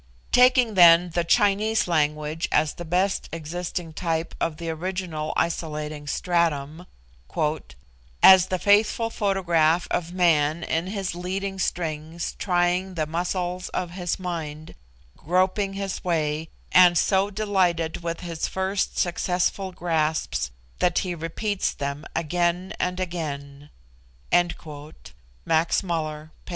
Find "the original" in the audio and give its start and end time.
4.57-5.31